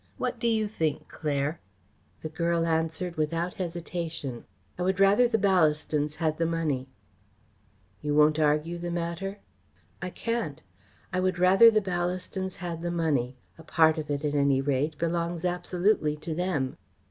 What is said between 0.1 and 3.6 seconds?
What do you think, Claire?" The girl answered without